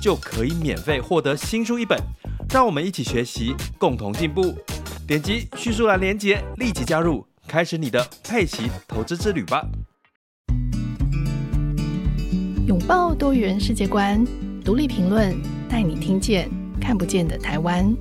[0.00, 1.98] 就可以免费获得新书一本。
[2.50, 4.56] 让我们一起学习，共同进步。
[5.06, 7.26] 点击叙述栏连接，立即加入。
[7.46, 9.66] 开始你的佩奇投资之旅吧！
[12.66, 14.22] 拥抱多元世界观，
[14.62, 15.34] 独立评论
[15.68, 17.94] 带你听见看不见的台湾。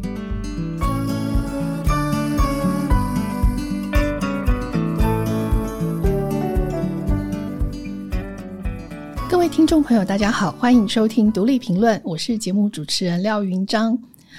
[9.38, 13.96] 各位听众朋友，大家好，欢迎收听独立评论，我是节目主持人廖云章。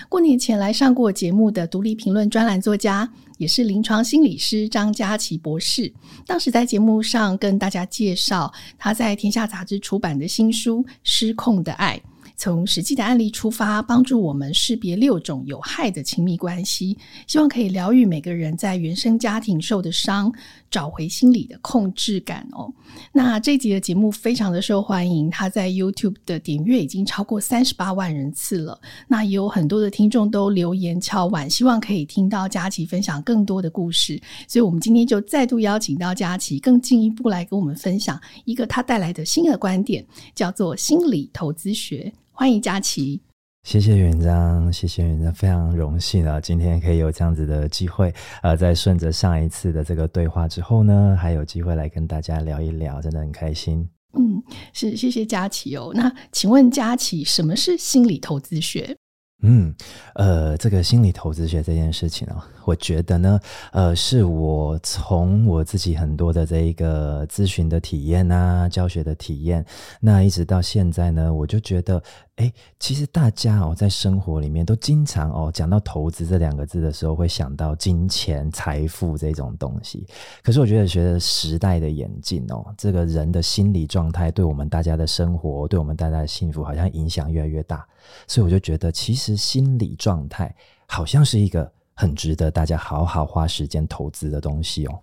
[0.09, 5.91] 过年前来上过节目的独立评论专栏作家，也是临床心理师张佳琪博士。
[6.27, 11.97] 当时在节目上跟大家介绍他在天下杂志出版的新书《失控的爱》。
[12.41, 20.33] 从实际的案例出发，帮助我们识别六种有害的亲密关系，希望可以疗愈每个人在原生家庭受的伤，
[20.71, 22.73] 找回心理的控制感哦。
[23.13, 28.81] 那这集的节目非常的受欢迎，它在 YouTube 的点阅已经超过三十八万人次了。
[29.07, 34.21] 那也有很多的听众都留言敲碗，希望可以听到佳琪分享更多的故事。
[34.47, 42.13] 所以，我们今天就再度邀请到佳琪，更进一步来跟我们分享一个他带来的新的观点，叫做心理投资学。
[42.33, 43.21] 欢迎佳琪，
[43.65, 53.87] 谢谢元章，谢谢元章，非常荣幸啊，今天可以有这样子的机会，呃，在顺着上一次的这个对话之后呢，还有机会来跟大家聊一聊，真的很开心。
[54.19, 54.43] 嗯，
[54.73, 55.93] 是，谢谢佳琪哦。
[55.95, 58.97] 那请问佳琪，什么是心理投资学？
[59.43, 59.75] 嗯，
[60.15, 63.39] 呃，这个心理投资学这件事情啊，我觉得呢，
[63.73, 69.65] 呃，是我从我自己很多的这一个咨询的体验啊，教学的体验，
[70.01, 72.03] 那一直到现在呢，我就觉得。
[72.39, 80.07] 哎，其实大家哦，在生活里面都经常哦，讲到投资这两个字的时候，会想到金钱、财富这种东西。
[80.41, 87.85] 可是我觉得，随着时代的演进哦，这个人的心理状态，对我们大家的生活，对我们大家的幸福，好像影响越来越大。
[88.29, 90.55] 所以我就觉得，其实心理状态
[90.87, 94.97] 好像是一个很值得大家好好花时间投资的东西哦。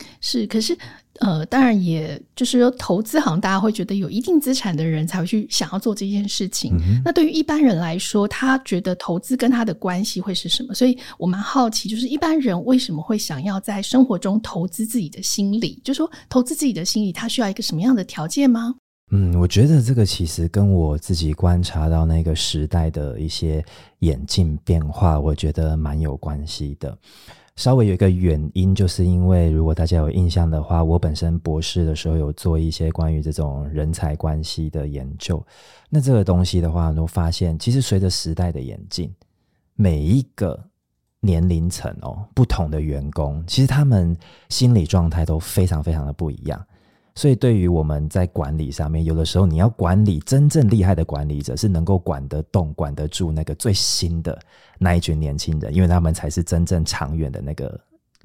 [0.00, 0.76] 嗯，是，可是，
[1.20, 6.72] 呃，当然，也就是说，投资好像大家会觉得有一定资产的人才会去想要做这件事情。
[6.76, 10.72] 嗯、那对于一般人来说，他觉得投资跟他的关系会是什么？
[10.74, 15.80] 所以我蛮好奇，就是一般人为什么会想要在生活中投资自己的心理？
[15.82, 18.74] 就是说，投资自己的心理，他需要一个什么样的条件吗？
[19.10, 23.64] 嗯，我觉得这个其实跟我自己观察到那个时代的一些
[24.00, 26.96] 演进变化，我觉得蛮有关系的。
[27.58, 35.44] 稍微有一个原因，就是因为如果大家有印象的话，我本身博士的时候有做一些关于这种人才关系的研究。
[35.90, 39.12] 那这个东西的话，都发现其实随着时代的演进，
[39.74, 40.56] 每一个
[41.18, 44.16] 年龄层哦，不同的员工，其实他们
[44.48, 46.64] 心理状态都非常非常的不一样。
[47.18, 54.38] 所以，对于我们在管理上面，有的时候你要管理真正厉害的管理者，是能够管得动、管得住那个最新的
[54.78, 57.76] 那一群年轻人，因为他们才是真正长远的那个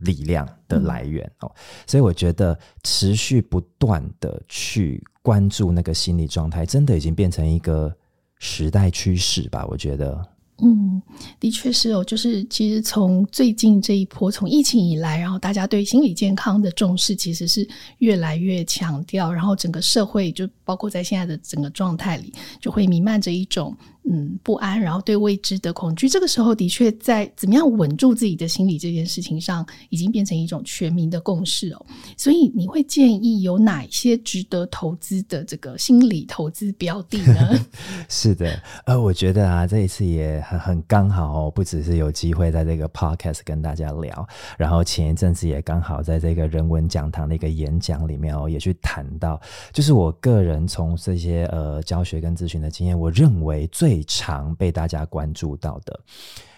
[0.01, 1.51] 力量的来源哦。
[1.87, 7.91] 所以，我觉得持续不断的去关注那个心理状态，真的已经变成一个
[8.37, 9.65] 时代趋势吧？
[9.67, 10.32] 我觉得。
[10.63, 11.01] 嗯，
[11.39, 23.75] 的确是哦，就是其实从最近这一波，从疫情以来，然后大家对心理健康的重视其实是越来越强调，然后整个社会就包括在现在的整个状态里，就会弥漫着一种。
[24.05, 31.85] 嗯，不安，然后对未知的恐惧，这个时候的确在怎么样稳住自己的心理这件事情上，已经变成一种全民的共识哦。
[32.17, 37.65] 所以你会建议有哪些值得投资的这个心理投资标的呢？
[38.09, 44.27] 是的，呃，我觉得啊，这一次也很很刚好哦，不只是有机会在这个 podcast 跟大家聊，
[44.57, 49.41] 然后前一阵子也刚好在这个人文讲堂的一个演讲里面哦，也去谈到，
[49.71, 55.99] 就是我个人从这些呃教学跟咨询的经验，我认为最最常被大家关注到的，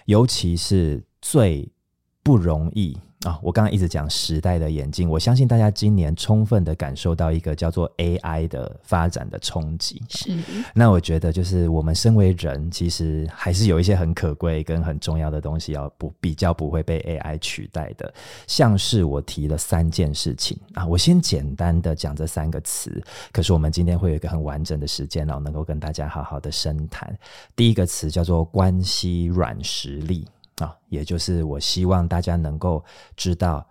[0.06, 1.68] 尤其是最
[2.24, 2.98] 不容易。
[3.26, 10.00] 啊、哦，我刚刚一直讲时代的演进，我相信大家今年充分的感受到一个叫做 AI 的发展的冲击。
[10.10, 10.32] 是，
[10.76, 18.14] 那我觉得就是我们身为人，其实还是有一些很可贵跟很重要的东西，要不比较不会被 AI 取代的。
[18.46, 27.12] 像是我提了三件事情啊，我先简单的讲这三个词，可是我们今天会有一个很完整的时间哦，能够跟大家好好的深谈。
[27.56, 30.28] 第一个词叫做关系软实力。
[30.58, 32.84] 啊，也就是我希望大家能够
[33.16, 33.68] 知道，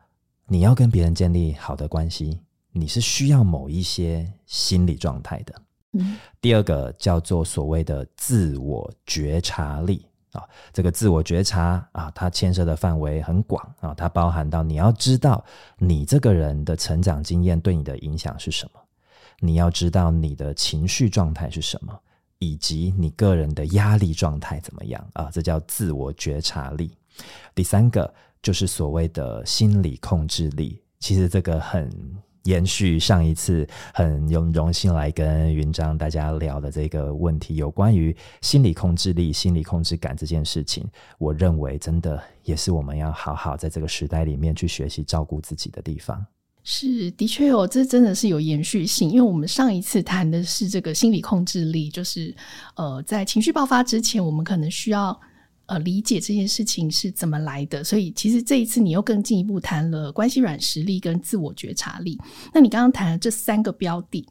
[0.46, 2.40] 你要跟别人建立好的关系，
[2.72, 5.54] 你是需要某一些心理状态的。
[5.92, 10.42] 嗯，第二个叫做所谓的自我觉察力啊，
[10.72, 15.42] 这个自我觉察啊，它牵涉的范围很广啊，它包含到你要知道
[15.78, 18.80] 你这个人的成长经验对你的影响是什么，
[19.38, 21.98] 你要知道你的情绪状态是什么。
[22.38, 25.30] 以及你个人的压力状态怎么样啊？
[25.32, 26.90] 这叫自我觉察力。
[27.54, 30.80] 第三个就是所谓的心理控制力。
[30.98, 31.90] 其实这个很
[32.44, 40.86] 延续上一次，很荣荣幸来跟云章大家聊的这个问题，有关于心理控制力、心理控制感这件事情。
[41.18, 46.24] 我认为真的也是我们要好好在这个时代里面去学习照顾自己的地方。
[46.66, 52.34] 是，的确哦，这真的是有延续性，因为我们上一次谈的是这个心理控制力，就是
[52.74, 55.20] 呃，在情绪爆发之前，我们可能需要
[55.66, 62.18] 呃理解这件事情是怎么来的，所以其实这一次你又更进一步谈了关系软实力跟自我觉察力。
[62.54, 64.26] 那你刚刚谈的这三个标的。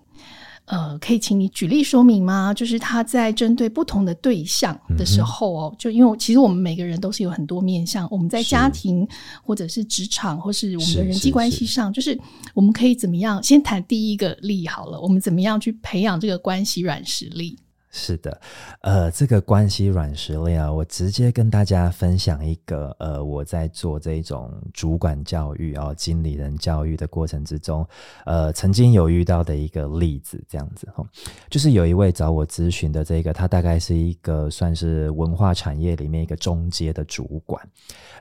[0.66, 2.54] 呃，可以请你举例说明吗？
[2.54, 9.06] 就是他在针对不同的对象的时候哦，嗯、就因为其实我们每个人都是有很多面向，我们在家庭
[9.44, 12.18] 或者是职场或是我们的人际关系上，就是
[12.54, 13.44] 我们可以怎么样？
[13.44, 17.58] 先谈第一个例好了，我们怎么样去培养这个关系软实力？
[17.96, 18.42] 是的，
[18.82, 27.88] 呃，这个关系软实力啊，我直接跟大家分享一个，呃，我在做这种主管教育啊、哦、经理人教育的过程之中，
[28.26, 31.08] 呃，曾经有遇到的一个例子，这样子哈、哦，
[31.52, 37.64] 就是有一位找我咨询的这个，他大概是一个算是文化产业里面一个中阶的主管，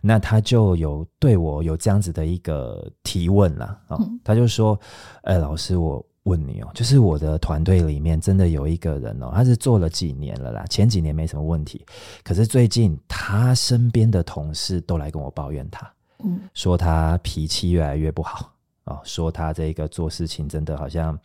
[0.03, 4.79] 那他就有对我有这样子的一个提问啦，啊、哦，嗯、他就说，
[5.23, 6.05] 哎，老师我。
[6.25, 11.85] 问你哦，就是我的团队里面真的有一个人哦，他是做了几年了啦，前几年没什么问题，
[12.23, 15.93] 可是最近他身边的同事都来跟我抱怨他，
[16.25, 18.53] 嗯，说他脾气越来越不好
[18.85, 21.19] 哦，说他这个做事情真的好像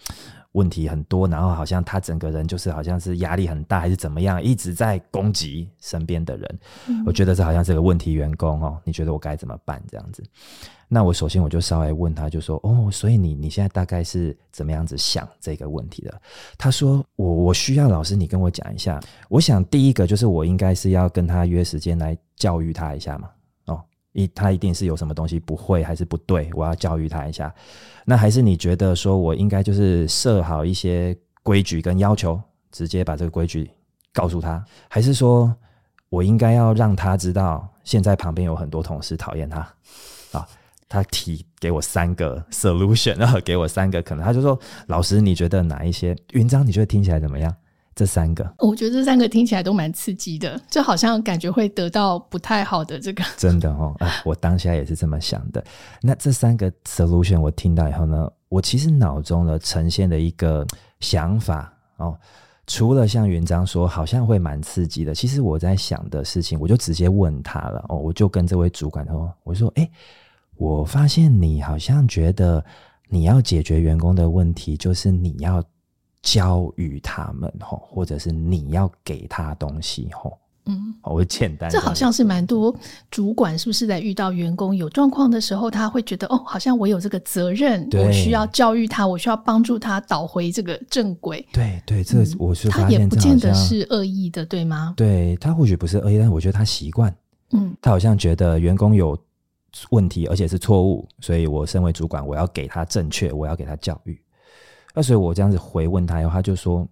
[0.57, 10.23] 问题很多，然后好像他整个人就是好像是压力很大还是怎么样，一直在攻击身边的人，嗯，我觉得这好像是个问题员工哦，你觉得我该怎么办这样子？
[10.89, 16.21] 那我首先我就稍微问他，就说哦，所以你你现在大概是怎么样子想这个问题的？
[16.57, 18.99] 他说我我需要老师你跟我讲一下。
[19.29, 23.29] 我想第一个就是我应该是要跟他约时间来教育他一下嘛。
[24.13, 27.53] 一他一定是有什么东西不会还是不对，我要教育他一下。
[28.05, 33.69] 那还是你觉得说我应该就是设好一些规矩跟要求，直接把这个规矩
[34.13, 35.53] 告诉他，还是说
[36.09, 39.59] 我应该要让他知道现在旁边有很多同事讨厌他
[40.31, 40.47] 啊？
[40.89, 44.57] 他提给我三个 solution， 然后给我三个可能，他就说
[44.87, 46.15] ：“老师，你觉得哪一些？
[46.31, 47.53] 云章，你觉得听起来怎么样？
[47.97, 53.23] 这三个？”我觉得这三个听起来都蛮刺激的，就好像感觉会得到不太好的这个。
[53.35, 55.61] 真的哦，啊，我当下也是这么想的。
[56.01, 60.65] 那这三个 solution 我听到以后呢，我其实脑中呢呈现的一个
[60.99, 62.17] 想法哦，
[62.67, 69.89] 除了像云章说好像会蛮刺激的，其实我在想的事情，我就直接问他了哦，我就跟这位主管说：“我说，哎。”
[70.59, 72.65] 我发现你好像觉得
[73.09, 75.63] 你要解决员工的问题，就是你要
[76.21, 80.37] 教育他们吼，或者是你要给他东西吼。
[80.65, 81.69] 嗯，我简单。
[81.69, 82.75] 这好像是蛮多
[83.09, 91.47] 主管是不是在遇到员工有状况的时候，他会觉得哦，好像我有这个责任，我需要教育他，我需要帮助他导回这个正轨。
[91.53, 94.93] 对对，这我是他也不见得是恶意的，对吗？
[94.97, 97.15] 对，他或许不是恶意，但我觉得他习惯。
[97.51, 99.17] 嗯，他好像觉得员工有。
[99.91, 104.19] 问题，而且是错误，所以我身为主管，我要给他正确，我要给他教育。
[104.93, 106.87] 那所以我这样子回问他以后，他就说：“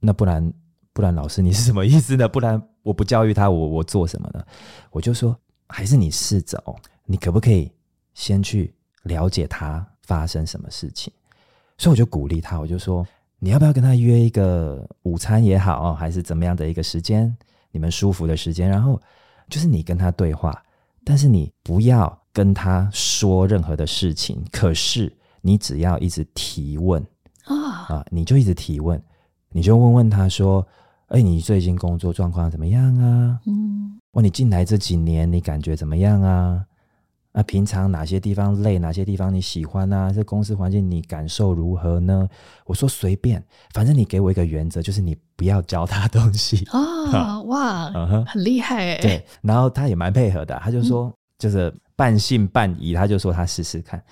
[0.00, 0.52] 那不然，
[0.92, 2.28] 不然老师你是什么意思呢？
[2.28, 4.44] 不然我不教育他，我我做什么呢？”
[4.90, 5.36] 我就说
[5.68, 6.74] ：“还是你试着哦，
[7.04, 7.70] 你可不可以
[8.14, 8.74] 先去
[9.04, 11.12] 了解他发生什么事情？”
[11.78, 13.06] 所以我就鼓励他，我就说
[13.38, 17.36] ：“你要不要跟他约一个午餐也好，还是怎么样的一个时间，
[17.70, 19.00] 你们舒服的时间，然后
[19.48, 20.60] 就是你跟他对话。”
[21.08, 27.00] 但是你不要跟他说任何的事情，可是你只要一直提问
[27.86, 29.00] 啊啊，你就一直提问，
[29.50, 30.66] 你就问问他说
[31.08, 33.40] ：“哎，你最近工作状况怎么样啊？
[33.46, 36.64] 嗯，哇，你进来这几年你感觉怎么样啊？
[37.32, 40.10] 那平常哪些地方累，哪些地方你喜欢啊？
[40.10, 42.26] 这公司环境你感受如何呢？
[42.64, 46.66] 我说随便，反正你给我一个原则，就是你不要教他东西。
[46.72, 47.92] 哦， 哇，
[48.26, 48.98] 很厉害哎。
[48.98, 54.02] 对，然后他也蛮配合的，他就说，嗯、就是半信半疑，他就说他试试看。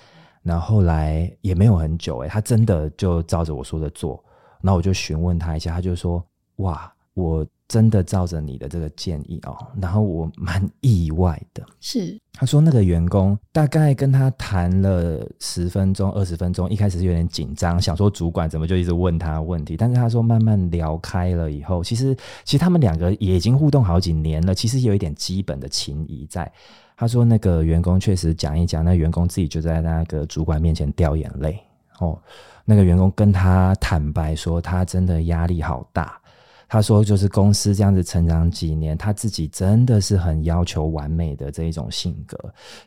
[0.45, 4.23] 然后后来也没有很久，哎，他真的就照着我说的做。
[4.61, 6.25] 然后我就询问他一下，他就说，
[6.57, 7.45] 哇，我。
[7.67, 26.53] 真的照着你的这个建议哦，然后我蛮意外的，是他说那个员工大概跟他谈了十分钟、二十分钟，一开始是有点紧张，想说主管怎么就一直问他问题，但是他说慢慢聊开了以后，其实其实他们两个也已经互动好几年了，其实有一点基本的情谊在。
[26.97, 31.59] 他说那个员工确实讲一讲，那员工自己就在那个主管面前掉眼泪
[31.99, 32.19] 哦，
[32.63, 36.19] 那个员工跟他坦白说，他真的压力好大。
[36.67, 42.35] 他说：“就是公司这样子成长几年，他自己真的是很要求完美的这一种性格，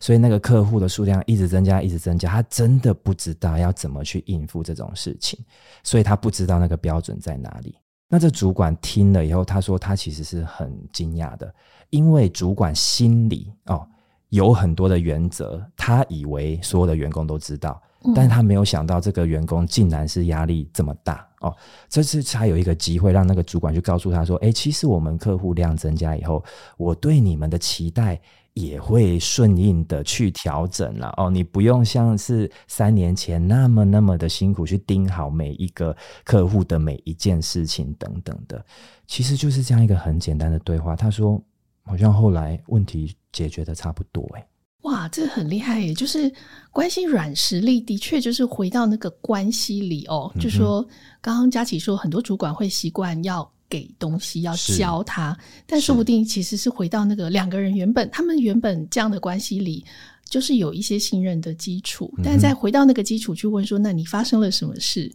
[0.00, 5.38] 所以那个客户的数量一直增加，一直增加，他真的不知道要怎么去应付这种事情，
[5.84, 7.76] 所以他不知道那个标准在哪里。
[8.08, 11.54] 那这主管听了以后，他说他其实是很惊讶的，
[11.90, 13.86] 因为主管心里哦
[14.30, 17.80] 有很多的原则，他以为所有的员工都知道。”
[18.14, 21.52] 但是他没有想到，这个员工竟然是压力这么大哦。
[21.88, 26.42] 这次他有一个机会，让那个主管去告诉他说：“诶，其实我们客户量增加以后，
[26.76, 28.20] 我对你们的期待
[28.54, 31.28] 也会顺应的去调整了哦。
[31.28, 35.94] 你不用像是三年前那么那么的辛苦去盯好每一个
[36.24, 38.64] 客户的每一件事情等等的。
[39.08, 41.42] 其实就是这样一个很简单的对话。”他说
[41.88, 44.46] ：“好像后来问题解决的差不多。”诶。
[44.82, 45.92] 哇，这很厉害耶！
[45.92, 46.32] 就是
[46.70, 50.30] 关系软实力，的确就是回到那个关系里哦。
[50.36, 50.86] 嗯、就说
[51.20, 59.84] 刚刚佳琪说，很多主管会习惯要给东西，要教他，但说不定其实是回到那个两个人原本他们原本这样的关系里，
[60.24, 62.14] 就是有一些信任的基础。
[62.22, 65.12] 但是再回到那个基础去问说，那你发生了什么事？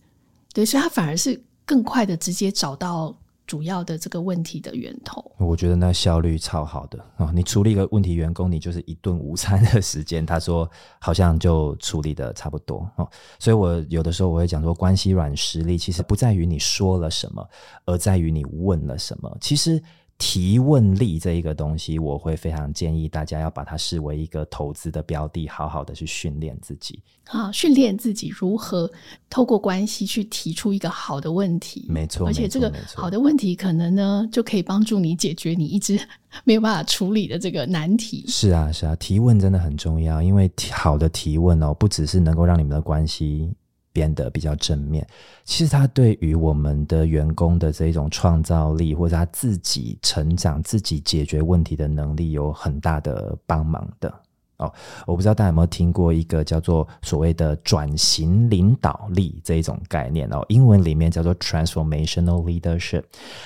[0.53, 3.17] 对，所以他反而是更快的直接找到。
[3.45, 7.31] 主要的这个问题的源头，我觉得那效率超好的哦。
[7.33, 10.69] 你处理一个问题，员工你就是一顿午餐的时间，他说
[10.99, 13.07] 好像就处理的差不多哦。
[13.39, 17.47] 所以我有的时候我会讲说，关系软实力其实不在于你说了什么，
[17.85, 19.37] 而在于你问了什么。
[19.39, 19.81] 其实。
[20.17, 27.01] 提问力这一个东西，我会非常建议大家要把它视为一个投资的标的，好好的去训练自己。
[27.25, 28.89] 好，训练自己如何
[29.29, 31.85] 透过关系去提出一个好的问题。
[31.89, 35.99] 没错，而且这个好的问题可能呢，就可以帮助你解决你一直
[36.45, 38.25] 没有办法处理的这个难题。
[38.27, 43.53] 是啊，是啊，提问真的很重要，因为好的提问哦，不只是能够让你们的关系。
[43.93, 45.07] 变得比较正面，
[45.45, 54.11] 其实他对于我们的员工的这种创造力，或者他自己成长、自己解决问题的能力，有很大的帮忙的。
[54.57, 54.71] 哦，
[55.05, 63.03] 我不知道大家有没有听过一个叫做所谓的转型领导力这一种概念哦，英文里面叫做 transformational leadership。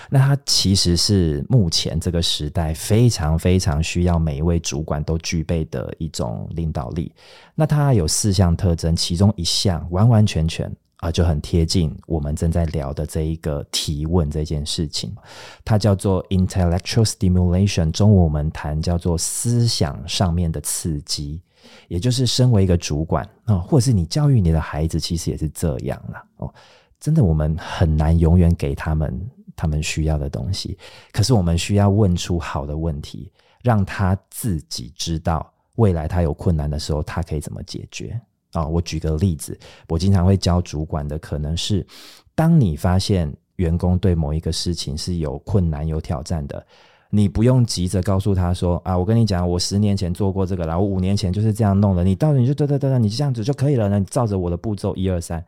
[0.09, 7.11] 那它其实是目前这个时代非常非常需要每一位主管都具备的一种领导力。
[7.55, 10.71] 那它有四项特征，其中一项完完全全。
[10.97, 15.15] 啊，就很贴近我们正在聊的这一个提问这件事情，
[15.63, 21.39] 它叫做 intellectual stimulation，中文我们谈叫做思想上面的刺激，
[21.87, 26.53] 也就是身为一个主管啊、或者是你教育你的孩子，其实也是这样了哦。
[26.99, 30.75] 真的，我们很难永远给他们他们需要的东西，
[31.11, 38.19] 可是我们需要问出好的问题，让他自己知道未来他有困难的时候，他可以怎么解决。
[38.53, 41.85] 啊、我举个例子，我经常会教主管的，可能是
[42.33, 46.65] 当你发现员工对某一个事情是有困难、有挑战的，
[47.09, 53.99] 你不用急着告诉他说：“啊，我跟你讲，我十年前做过这个了，我五年前就是这样弄的。”你到底你就对对对对，你这样子就可以了那？
[53.99, 55.43] 你照着我的步骤一二三，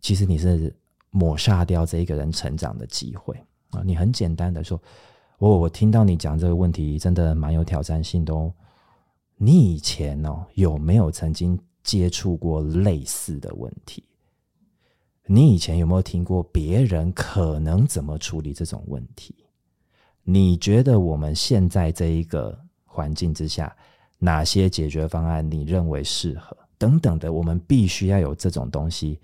[0.00, 0.74] 其实你是
[1.10, 3.34] 抹杀掉这一个人成长的机会
[3.70, 3.82] 啊！
[3.84, 4.80] 你很简单的说
[5.38, 8.52] ：“我我听到你讲这个问题，真的蛮有挑战性的哦。
[9.36, 14.04] 你以前哦有没有曾经？”接触过类似的问题，
[15.26, 19.34] 你以前有没有听过别人可能怎么处理这种问题？
[20.22, 23.74] 你觉得我们现在这一个环境之下，
[24.18, 26.56] 哪些解决方案你认为适合？
[26.76, 29.18] 等等的，我们必须要有这种东西，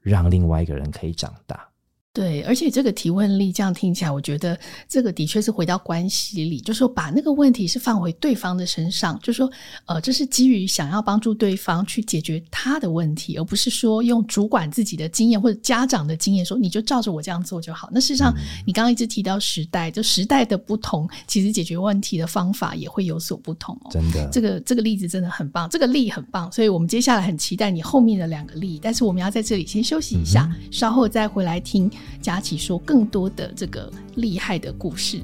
[0.00, 1.68] 让另外一个人可以长大。
[2.10, 9.48] 对，而且这个提问力这样听起来，我觉得这个的确是回到关系里，就是说把那个问题是放回对方的身上，就是说，
[9.86, 17.88] 呃，这是基于想要帮助对方去解决他的问题，而不是说用主管自己的经验或者家长的经验说你就照着我这样做就好。
[17.92, 23.90] 那事实上，嗯、你刚刚一直提到时代，就时代的不同，其实解决问题的方法也会有所不同哦。
[23.92, 31.88] 真的，这个这个例子真的很棒，这个例很棒，所以我们接下来很期待你后面的两个例，但是我们要在这里先休息一下，嗯、稍后再回来听。
[32.20, 35.22] 佳琪说更多的这个厉害的故事。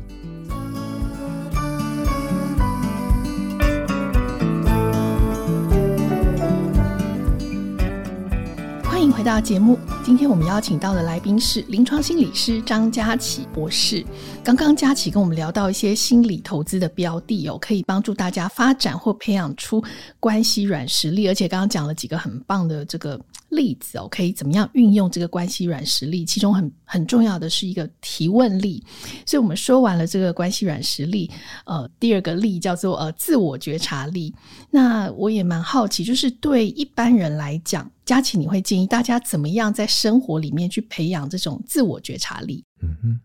[8.83, 9.79] 欢迎回到节目。
[10.03, 14.03] 今天我们邀请到的来宾是临床心理师张佳琪博士。
[14.43, 19.83] 刚刚佳琪跟我们聊到一些心理投资的标的哦，可以帮助大家发展或培养出
[20.19, 23.21] 关系软实力，而且刚刚讲了几个很棒的这个。
[23.55, 26.25] 例子哦，可以怎么样运用这个关系软实力？
[26.25, 28.85] 其中很很重要的是一个提问力。
[29.25, 31.31] 所以我们说完了这个关系软实力，
[31.67, 34.35] 呃，第二个力叫做呃自我觉察力。
[34.71, 42.65] 那我也蛮好奇，就是对一般人来讲，佳琪你会建议大家怎么样在生活里面去培养这种自我觉察力？
[42.83, 43.21] 嗯哼，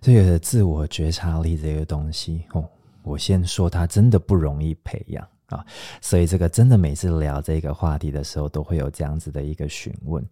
[0.00, 2.64] 这个自我觉察力这个东西哦，
[3.02, 5.26] 我先说它真的不容易培养。
[5.52, 5.64] 啊，
[6.00, 10.24] 所以这个真的每次聊这个话题的时候，都会有这样子的一个询问。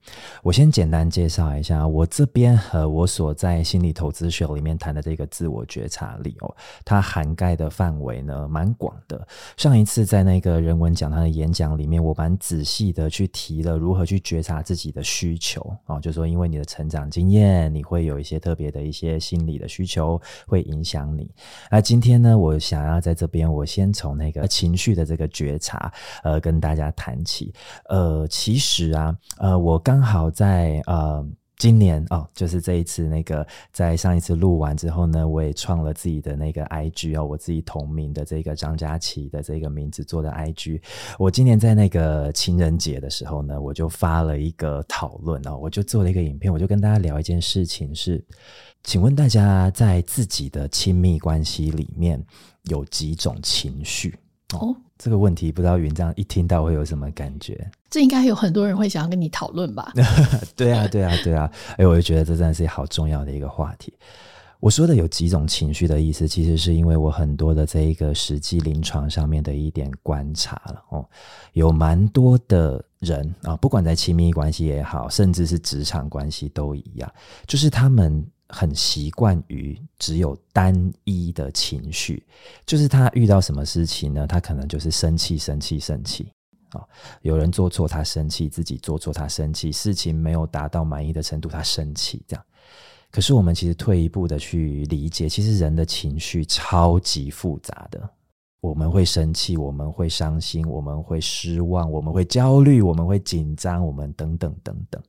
[0.42, 9.28] 我先简单介绍一下，我这边和我所在心理投资学里面谈的这个自我觉察力哦，它涵盖的范围呢蛮广的。
[9.58, 21.30] 上一次在那个人文讲堂的演讲里面，我蛮仔细的去提了如何去觉察自己的需求啊，就说因为你的成长经验，你会有一些特别的一些心理的需求会影响你。
[21.70, 25.09] 那今天呢，我想要在这边，我先从那个情绪的。
[25.10, 27.52] 这个觉察，呃，跟大家谈起，
[27.88, 31.26] 呃，其实啊，呃，我刚好在呃
[31.58, 40.80] 今年哦，就是这一次那个在上一次录完之后呢，我也创了自己的那个 IG 哦，我自己同名的这个张佳琪的这个名字做的 IG。
[41.18, 48.24] 我今年在那个情人节的时候呢，我就发了一个讨论哦，我就做了一个影片，我就跟大家聊一件事情是，
[48.82, 52.24] 请问大家在自己的亲密关系里面
[52.70, 54.18] 有几种情绪？
[54.54, 54.74] 哦。
[55.02, 57.58] 这个问题不知道云章一听到会有什么感觉？
[57.88, 59.90] 这应该有很多人会想要跟你讨论吧？
[60.54, 61.50] 对啊，对啊，对啊！
[61.78, 63.94] 哎，我就觉得这真的是好重要的一个话题。
[64.60, 71.08] 我说的有几种情绪的意思，其实是因为我很多的这一个实际临床上面的一点观察了哦，
[71.54, 77.10] 有蛮多的人啊，不管在亲密关系也好，甚至是职场关系都一样，
[77.46, 78.22] 就是他们。
[78.52, 82.26] 很习惯于只有单一的情绪，
[82.66, 84.26] 就是他遇到什么事情呢？
[84.26, 86.32] 他可能就是生气、生气、生气
[86.70, 86.84] 啊！
[87.22, 92.22] 有人做错，他生气；自己做错，他生气；事情没有达到满意的程度，他生气。
[92.26, 92.44] 这样，
[93.10, 98.10] 可是我们其实退一步的去理解，其实人的情绪超级复杂的。
[98.60, 105.00] 我们会生气，我们会伤心，我们会失望，我们会焦虑，我们会紧张，我们等等等等。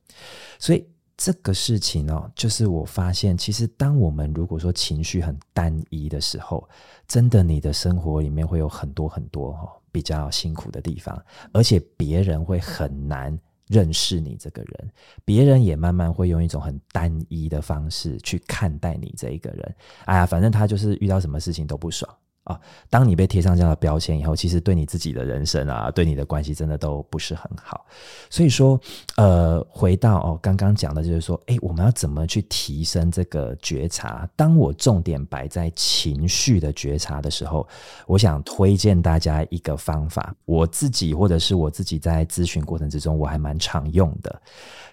[0.58, 0.86] 所以。
[1.16, 6.68] 这个事情哦，就是我发现，其实当我们如果说情绪很单一的时候，
[7.06, 11.22] 真的你的生活里面会有很多很多哈比较辛苦的地方，
[11.52, 14.90] 而且别人会很难认识你这个人，
[15.24, 19.74] 别人也慢慢会用一种很单一的方式去看待你这一个人。
[20.06, 22.12] 哎呀，反正他就是遇到什么事情都不爽。
[22.44, 22.58] 啊，
[22.90, 27.86] 当你被贴上这样的标签以后，其实对你自己的人生啊，对你的关系真的都不是很好。
[28.28, 28.80] 所以说，
[29.16, 34.28] 呃，回到哦，刚刚讲的就是说，诶，我们要怎么去提升这个觉察？
[34.34, 37.64] 当我重点摆在情绪的觉察的时候，
[38.08, 44.42] 我想推荐大家一个方法，我自己或者是我自己在咨询过程之中，我还蛮常用的，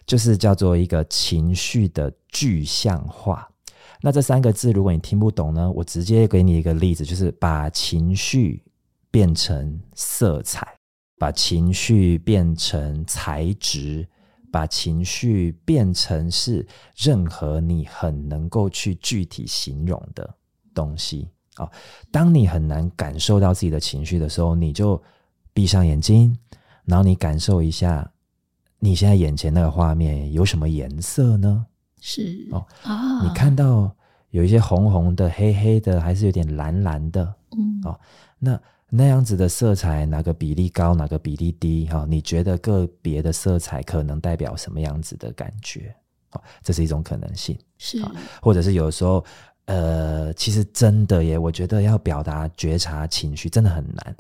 [0.06, 3.49] 就是叫做一个情绪的具象化。
[4.02, 8.64] 那这三个字，如果你听不懂呢，我直接给你一个例子，就是把情绪
[9.12, 10.66] 变成色彩，
[11.18, 14.08] 把情绪变成材质，
[14.52, 20.34] 把情绪变成是任何你很能够去具体形容的
[20.74, 21.70] 东西啊。
[22.10, 25.02] 当你很难感受到自己的情绪的时候，你就
[25.54, 26.34] 闭上眼睛，
[26.86, 28.10] 然后你感受一下
[28.80, 31.66] 你现在眼前那个画面有什么颜色呢？
[32.02, 33.92] 是哦啊，你看到
[34.32, 38.00] 有一些红红的、黑黑的，还是有点蓝蓝的，嗯哦，
[38.38, 38.60] 那
[38.90, 41.88] 那样子的色彩哪个比例高，哪个比例低？
[41.88, 45.96] 哈、哦，你觉得个别的色彩可能代表什么样子的感觉？
[46.32, 49.26] 哦，这是一种可能性，是、哦，或者是有时候，
[49.66, 54.16] 呃，其实真的耶，我觉得要表达觉察情绪真的很难，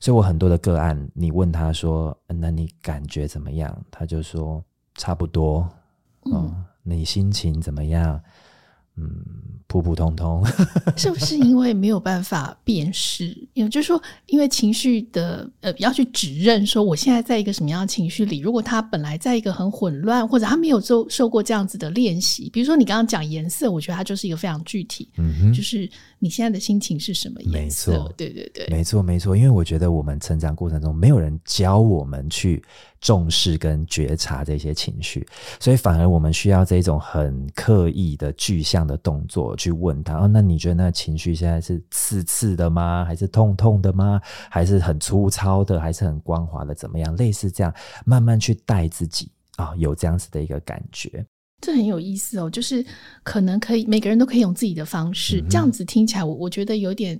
[0.00, 3.76] 所以我很多的个案，你问他说，那你感觉怎么样？
[3.92, 4.62] 他就说
[4.96, 5.68] 差不多，
[6.26, 6.32] 嗯。
[6.32, 8.20] 哦你心情怎么样？
[8.96, 9.08] 嗯，
[9.66, 10.44] 普普通通，
[10.98, 13.34] 是不是因为没有办法辨识？
[13.54, 18.40] 也就是说，因为情绪的呃，要去指认说我现在在一个什么样的情绪里。
[18.40, 25.88] 如果他本来在一个很混乱，或者他没有受受过这样子的练习，比如说你刚刚讲颜色，我觉得它就是一个非常具体，嗯哼，就是
[26.22, 27.90] 你现在的心情是什么颜色？
[27.90, 29.36] 没错，对对对，没错没错。
[29.36, 32.62] 因为我觉得我们成长过程中没有人教我们去。
[33.02, 35.26] 重视跟觉察这些情绪，
[35.58, 43.04] 所以反而我们需要这种很刻意的具象的动作去问他：哦，那你觉得那个情绪现在是刺刺的吗？
[43.04, 44.20] 还是痛痛的吗？
[44.48, 45.80] 还是很粗糙的？
[45.80, 46.72] 还是很光滑的？
[46.76, 47.16] 怎么样？
[47.16, 47.74] 类似这样，
[48.06, 51.26] 慢慢去带自己啊、哦，有这样子的一个感觉，
[51.62, 52.50] 这很有意思哦。
[52.50, 52.84] 就是
[53.22, 57.18] 可能可以每个人都可以用自己的方式，嗯、这样子听起来我，我我觉得有点。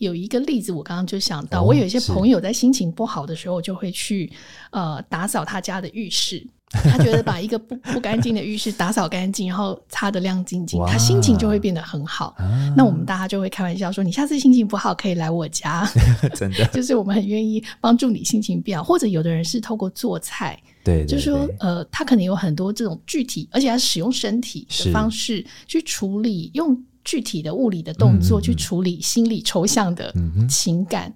[0.00, 4.32] 有一个例子，我刚刚就想到，哦、我有一些朋友在心情不好的时候，就会去
[4.70, 6.42] 呃打扫他家的浴室。
[6.70, 12.34] 他觉得把一个不不干净的浴室打扫干净，然后擦得亮晶晶，他心情就会变得很好。
[12.38, 15.84] 啊、那我们大家就会开玩笑说：“你下次心情不好可以来我家。
[16.34, 18.84] ”真的， 就是我们很愿意帮助你心情变好。
[18.84, 26.80] 或者有的人是透过做菜，对，就是说呃，他可能有很多这种具体，而且他使用身体的方式去处理用。
[27.02, 30.14] 具体的物理的动作去处理心理抽象的
[30.46, 31.14] 情感，嗯、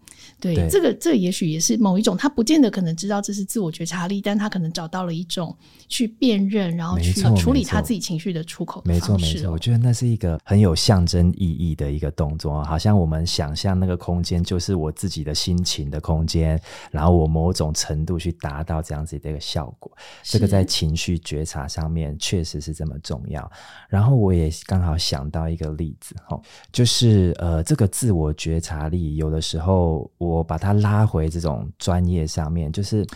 [0.52, 23.48] 对，这个这个、也许也是某一种，他不见得可能知道这是自我觉察力，但他可能找到了一种去辨认，然后去处理他自己情绪的出口的没错没错，我觉得那是一个很有象征意义的一个动作，好像我们想象那个空间就是我自己的心情的空间，然后我某种程度去达到这样子的一个效果，这个在情绪觉察上面确实是这么重要。
[23.88, 25.84] 然后我也刚好想到一个例。
[25.84, 26.40] 例子哈，
[26.72, 33.06] 就是呃，这个自我觉察力，有的时候我把它拉回这种专业上面，就是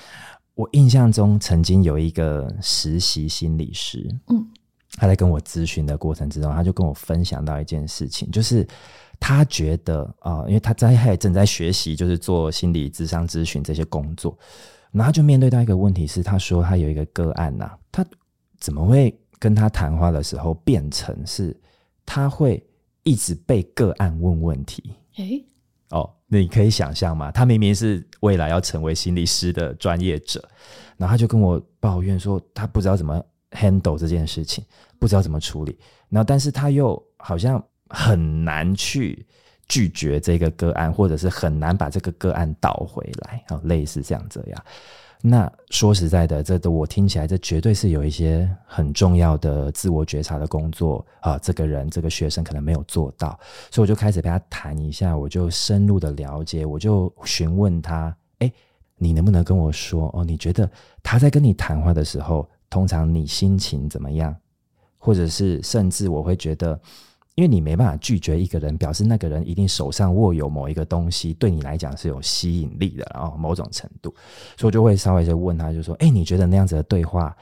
[0.55, 4.47] 我印象中曾经有一个实习心理师，嗯，
[4.93, 8.67] 他在跟我咨询的过程之中，他就跟我分享到一件事情，就是
[9.19, 14.37] 他觉得啊、呃，因为他在还正在学习，就是做心理智商咨询这些工作，
[14.93, 18.07] 然后就面对到一个问题是，他说他有一个个案呐、啊，他
[18.59, 21.57] 怎么会跟他谈话的时候变成是？
[22.11, 22.67] 他会
[23.03, 25.47] 一直被个案问问题，诶、欸，
[25.91, 27.31] 哦，那你可以想象吗？
[27.31, 30.47] 他明明是未来要成为心理师的专业者，
[30.97, 34.65] 然后他就跟我抱怨说，他不知道怎么 handle 这件事情，
[34.99, 39.27] 不知道怎么处理，然后但是他又好像很难去
[39.67, 44.65] 拒绝这个个案，或者是很难把这个个案倒回来，啊，类似这样子呀。
[45.21, 51.37] 那说实在的，这都我听起来，这绝对是有一些很重要的自我觉察的工作啊。
[51.39, 53.39] 这个人，这个学生可能没有做到，
[53.71, 58.53] 所以我就开始跟他谈一下，我就深入的了解，我就询问他：哎，
[58.97, 60.25] 你能不能跟我说哦？
[60.25, 60.71] 你觉得
[61.03, 64.35] 他在跟你谈话的时候，通常你心情怎么样？
[64.99, 66.81] 或者是甚至我会觉得。
[67.39, 74.13] 因为你没办法拒绝一个人，表示那个人一定手上握有某一个东西，对你来讲是有吸引力的，然后某种程度，
[74.57, 77.37] 所以我就会稍微就问他，就说：“哎，你觉得那样子的对话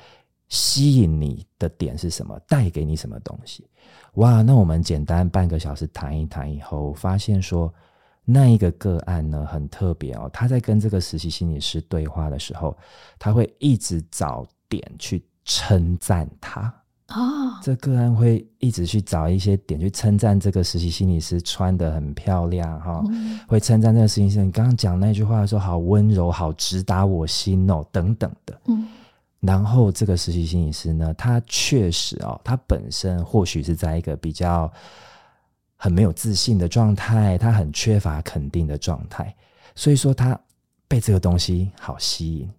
[0.48, 2.38] 吸引你的点是什么？
[2.40, 3.66] 带给你什么东西？”
[4.16, 7.72] 哇，那我们简单半个小时谈一谈以后，发现说
[8.22, 12.76] 那一个个案呢很特别哦，他在跟这个实习心理师对话的时候，
[13.18, 16.70] 他会一直找点去称赞他。
[17.06, 17.62] 啊，oh.
[17.62, 24.44] 这个案会一直去找一些点去称赞这个实习心理师穿的很漂亮哈，嗯、会称赞这个实习心理师。
[24.44, 28.60] 你刚刚讲那句话的时候，好温柔，好直达我心哦，等等的。
[28.66, 28.88] 嗯，
[29.40, 34.70] 然后这个实习心理师呢，他确实哦，他本身或许是在一个比较
[35.76, 39.32] 很没有自信的状态，他很缺乏肯定的状态，
[39.76, 40.38] 所以说他
[40.88, 42.50] 被这个东西好吸引。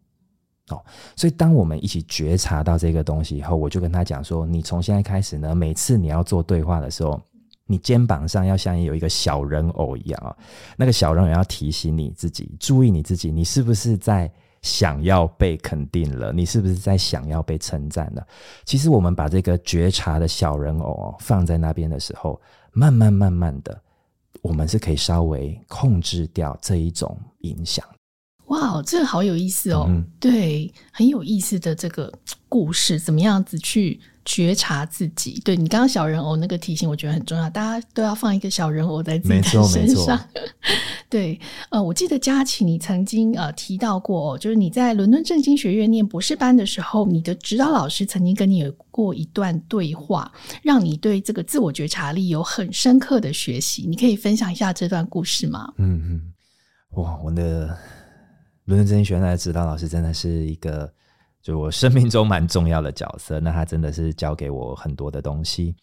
[0.70, 0.84] 哦，
[1.16, 7.22] 所以当我们一起觉察到这个东西以后，我就跟他讲说：你从现在开始呢，每次你要做对话的时候，
[7.66, 10.36] 你肩膀上要像有一个小人偶一样啊，
[10.76, 14.30] 那个小人偶要提醒你自己，注意你自己，你是不是在
[14.62, 16.34] 想要被肯定了？
[16.34, 18.28] 你是不是在想要被称赞了？
[18.66, 22.42] 其实我们把这个觉察的小人偶放在那边的时候，
[22.74, 23.82] 慢慢慢慢的，
[24.42, 27.86] 我们是可以稍微控制掉这一种影响。
[28.48, 29.86] 哇，这个好有意思哦！
[29.90, 32.12] 嗯、对，很有意思的这个
[32.48, 35.42] 故事，怎么样子去觉察自己？
[35.44, 40.18] 对，你刚刚小人偶那个提醒，我觉得很重要，大家都要放一个小人偶在自己的身上。
[41.10, 41.38] 对，
[41.72, 50.32] 呃，我记得佳琪，你曾经呃提到过、哦，就是你在伦敦政经学院念博士班的时候，你的指导老师曾经跟你有过一段对话，
[50.64, 53.86] 让你对这个自我觉察力有很深刻的学习。
[53.86, 55.74] 你可以分享一下这段故事吗？
[55.78, 56.22] 嗯嗯，
[57.02, 57.78] 哇，我的。
[58.68, 60.92] 伦敦真学院的指导老师真的是一个，
[61.42, 63.40] 就我生命中蛮重要的角色。
[63.40, 65.74] 那他真的是教给我很多的东西。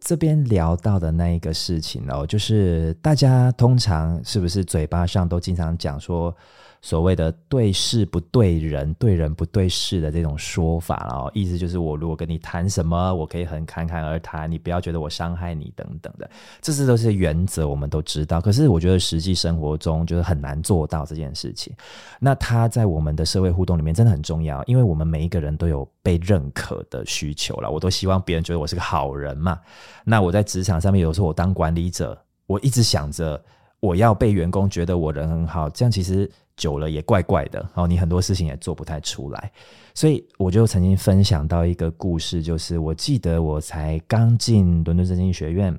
[0.00, 6.36] 这边聊到的那一个事情哦，就是大家通常是不是嘴巴上都经常讲说，
[6.84, 16.28] 所谓的对事不对人，对人不对事的这种说法，哦意思就是我如果跟你谈什么，我可以很侃侃而谈，你不要觉得我伤害你等等的，
[16.60, 18.40] 这些都是原则，我们都知道。
[18.40, 21.72] 可是我觉得实际生活中就是很难做到这件事情。
[22.18, 27.70] 那它在我们的社会互动里面真的很重要，因为我们每一个人都有被认可的需求了。
[27.70, 29.56] 我都希望别人觉得我是个好人嘛。
[30.04, 33.40] 那我在职场上面，有时候我当管理者，我一直想着
[33.78, 36.28] 我要被员工觉得我人很好，这样其实。
[36.56, 39.50] 久了也怪怪的哦，你很多事情也做不太出来，
[39.94, 45.76] 所以我就曾经分享到一个故事，就是我记得我才刚进伦敦政经学院，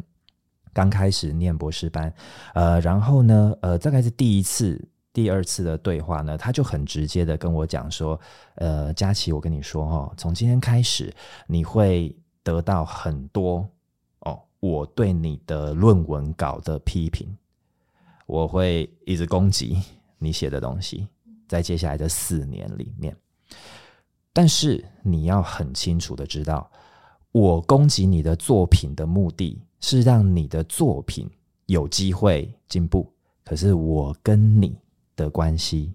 [0.74, 2.14] 刚开始念博士班，
[2.56, 4.84] 呃，然后呢，呃，大概是第一次、
[5.14, 8.20] 第二次的对话呢，他就很直接的跟我讲说，
[8.56, 11.14] 呃，佳琪，我跟你说哈，从今天开始
[11.48, 13.66] 你会得到很多
[14.22, 17.28] 哦，我对你的论文稿的批评，
[18.26, 19.78] 我会一直攻击。
[20.24, 21.08] 你写的东西，
[21.48, 23.16] 在接下来的四年里面，
[24.32, 26.72] 但是你要很清楚的知道，
[27.32, 31.30] 我攻击你的作品的目的是让你的作品
[31.66, 33.12] 有机会进步。
[33.44, 34.80] 可是我跟你
[35.16, 35.94] 的关系，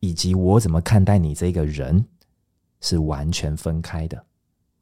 [0.00, 2.02] 以及我怎么看待你这个人，
[2.80, 4.24] 是完全分开的。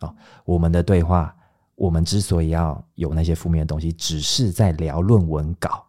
[0.00, 1.36] 哦，我们的对话，
[1.74, 5.84] 我们之所以要有那些负面的东西，只是在聊论文稿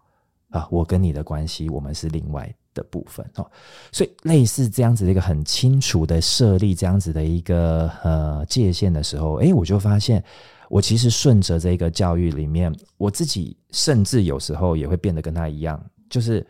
[0.50, 0.68] 啊。
[0.72, 3.50] 我跟你的关系，我们是另外的部分哦，
[3.92, 10.24] 所以类似这样子的一个很清楚的设立这样子的一个呃界限的时候，诶，我就发现
[10.70, 16.46] 我其实顺着这个教育里面，我自己甚至有时候也会变得跟他一样，就是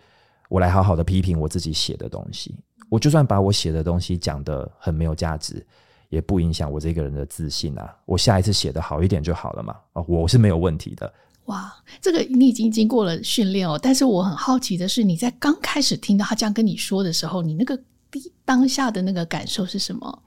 [0.50, 2.56] 我来好好的批评我自己写的东西，
[2.90, 5.66] 我就算把我写的东西讲得很没有价值，
[6.10, 11.12] 也不影响我这个人的自信啊，我下一次写得好一点就好了嘛，哦，我是没有问题的。
[11.46, 13.80] 哇，这个你已经经过了训练哦。
[13.82, 17.78] 但是我很好奇的是，你在刚开始听到他这样跟你说的时候，你那个
[18.10, 20.20] 第当下的那个感受是什么？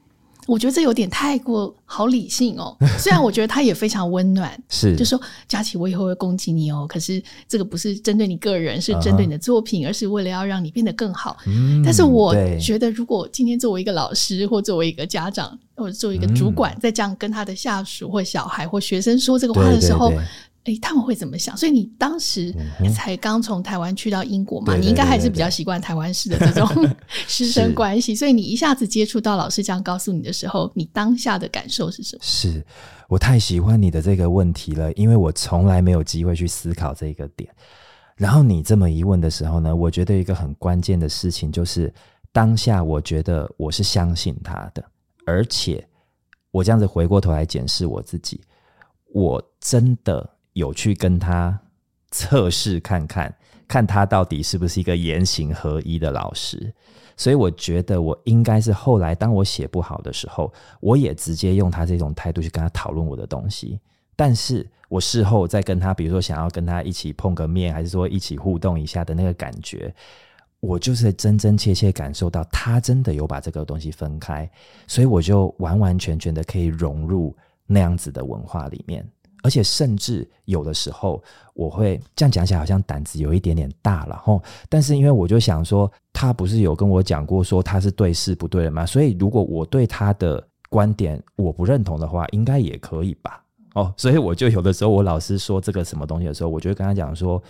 [0.46, 2.76] 我觉得这有点太过好理性哦。
[3.00, 6.86] 虽然我觉得他也非常温暖， 是就说佳琪，我以后会攻击你哦。
[6.88, 9.88] 可是这个不是针对你个人，是针对你的作品，uh.
[9.88, 11.36] 而是为了要让你变得更好。
[11.48, 20.10] 嗯，但是我觉得，如果今天作为一个老师，或作为一个家长，或者作为一个主管，嗯，在这样跟他的下属或小孩或学生说这个话的时候。
[20.10, 20.26] 对对对
[20.66, 21.56] 诶，他们会怎么想？
[21.56, 22.54] 所以你当时
[22.94, 26.68] 才刚从台湾去到英国嘛，嗯、你应该还是比较习惯台湾式的这种
[27.28, 28.14] 师生关系。
[28.14, 32.22] 所以你一下子接触到老师这样告诉你的时候，你当下的感受是什么？
[32.22, 32.64] 是
[33.08, 37.48] 我太喜欢你的这个问题了，因为我从来没有机会去思考这个点。
[38.16, 41.92] 然后你这么一问的时候呢，我觉得一个很关键的事情就是，
[42.32, 44.84] 当下我觉得我是相信他的，
[45.26, 45.86] 而且
[46.50, 48.40] 我这样子回过头来检视我自己，
[49.12, 50.28] 我真的。
[50.56, 51.58] 有去跟他
[52.10, 53.32] 测试看看，
[53.68, 56.72] 看他到底是不是一个言行合一的老师。
[57.14, 63.78] 所以我觉得我应该是后来当我写不好的时候，我也直接用他这种态度去跟他讨论我的东西。
[64.16, 69.94] 但是我事后再跟他，比如说想要跟他一起碰个面，还是说一起互动一下的那个感觉，
[70.60, 74.50] 我就是真真切切感受到他真的有把这个东西分开，
[74.86, 79.06] 所以我就完完全全的可以融入那样子的文化里面。
[79.46, 81.22] 而且甚至有的时候，
[81.54, 84.42] 我会这样讲起来，好像胆子有一点点大了吼。
[84.68, 88.84] 但是因为我就想说，他不是有跟我讲过说他是对事不对人吗？
[88.84, 93.40] 所以如果我对他的观点我不认同的话，应该也可以吧？
[93.74, 97.40] 哦，所以我就有的时候，我老师说这个什么东西的时候，我就会跟他讲说，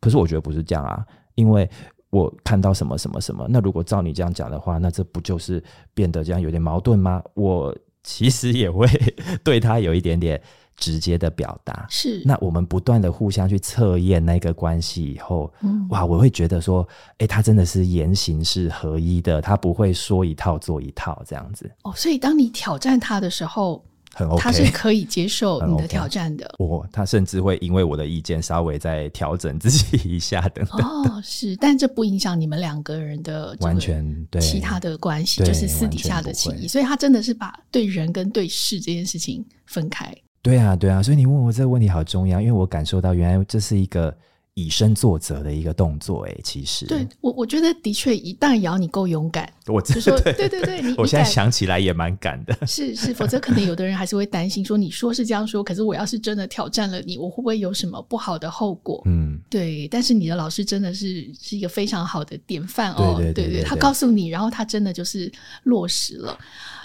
[0.00, 1.68] 可是我觉得不是这样啊，因为
[2.08, 3.46] 我看到什么什么什么。
[3.50, 5.62] 那如果照你这样讲的话，那这不就是
[5.92, 7.22] 变得这样有点矛盾吗？
[7.34, 8.88] 我其实也会
[9.44, 10.40] 对他有一点点。
[10.78, 21.70] 直接的表达是，那我们不断的互相去测验那个关系以后，嗯，哇，我会觉得说，哎、欸，他真的是言行是合一的，他不会说一套做一套这样子。
[21.82, 26.48] 哦，所以当你挑战他的时候，很 OK，他是可以接受你的挑战的。
[26.58, 30.86] 我、OK 哦、他甚至会因为我的意见稍微再调整自己一下等等。
[30.86, 36.68] 哦，是，但这不影响你们两个人的完全对其他的关系，就是私底下的情谊。
[36.68, 40.16] 所以他真的是把对人跟对事这件事情分开。
[40.42, 44.16] 对啊，对啊，所以你问我这个问题好重要，因为我感受到原来这是一个
[44.54, 59.02] 以身作则的一个动作，哎，其实对我我觉得的确，一旦也要你够勇敢，我就说对对对， 你我现在想起来也蛮敢的， 是是，否则可能有的人还是会担心说，你说是这样说，可是我要是真的挑战了你，我会不会有什么不好的后果？
[59.06, 59.86] 嗯，对。
[59.88, 65.30] 但是你的老师真的是是一个非常好的典范哦，对对，他告诉你，然后他真的就是
[65.64, 66.36] 落实了。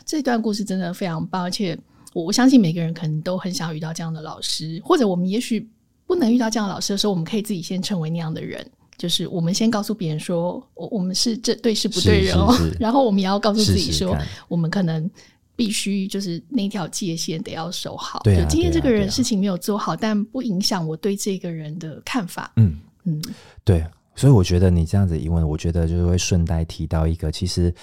[0.05, 1.75] 这段故事真的非常棒，而且
[2.13, 5.69] 我我相信每个人可能都很想遇到这样的老师，或者我们也许。
[6.05, 8.63] 不能遇到这样的老师的时候，我们可以自己先成为那样的人，
[8.97, 14.15] 就是我们先告诉别人说，我我们是这对事不对人哦， 然后我们也要告诉自己说，
[14.49, 15.09] 我们可能
[15.55, 18.19] 必须就是那条界限得要守好。
[18.25, 22.51] 对、今天这个人事情没有做好，啊啊、但不影响我对这个人的看法。
[22.57, 23.21] 嗯嗯，
[23.63, 27.73] 对，所以我觉得你这样子一问，我觉得就是会顺带提到一个，其实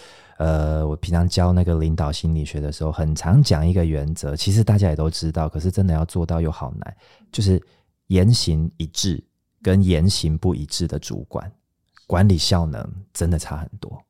[0.40, 6.96] 呃，我平常教那个领导心理学的时候，很常讲一个原则，其实大家也都知道，可是真的要做到又好难，
[7.30, 7.62] 就是。
[8.10, 9.22] 言行一致
[9.62, 11.48] 跟言行不一致的主管，
[12.08, 14.02] 管理效能真的差很多。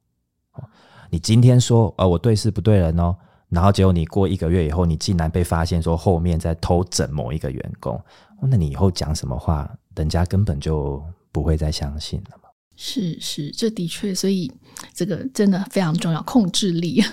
[1.10, 3.14] 你今天说，呃，我对事不对人哦，
[3.50, 8.02] 然后结果你过一个月以后，你竟然被发现说后面在偷整某一个员工，
[8.40, 12.39] 那你以后讲什么话，人家根本就不会再相信了。
[12.82, 14.50] 是是，这的确，所以
[14.94, 17.04] 这个真的非常重要，控制力。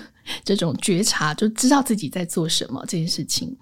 [0.44, 3.54] 这种觉察，就知道自己在做什么这件事情。